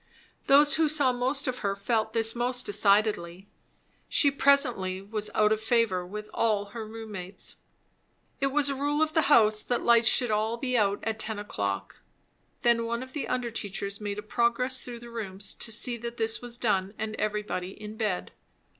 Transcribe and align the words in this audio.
Those 0.47 0.77
who 0.77 0.89
saw 0.89 1.13
most 1.13 1.47
of 1.47 1.59
her 1.59 1.75
felt 1.75 2.13
this 2.13 2.33
most 2.33 2.65
decidedly. 2.65 3.47
She 4.09 4.31
presently 4.31 4.99
was 4.99 5.29
out 5.35 5.51
of 5.51 5.61
favour 5.61 6.03
with 6.03 6.27
all 6.33 6.71
her 6.73 6.87
roommates. 6.87 7.57
It 8.39 8.47
was 8.47 8.67
a 8.67 8.73
rule 8.75 9.03
of 9.03 9.13
the 9.13 9.29
house 9.29 9.61
that 9.61 9.83
lights 9.83 10.09
should 10.09 10.31
be 10.59 10.75
all 10.75 10.89
out 10.91 11.03
at 11.03 11.19
ten 11.19 11.37
o'clock. 11.37 11.97
Then 12.63 12.85
one 12.87 13.03
of 13.03 13.13
the 13.13 13.27
under 13.27 13.51
teachers 13.51 14.01
made 14.01 14.17
a 14.17 14.23
progress 14.23 14.81
through 14.83 15.01
the 15.01 15.11
rooms 15.11 15.53
to 15.53 15.71
see 15.71 15.97
that 15.97 16.17
this 16.17 16.41
was 16.41 16.57
done 16.57 16.95
and 16.97 17.15
everybody 17.17 17.79
in 17.79 17.95
bed. 17.95 18.31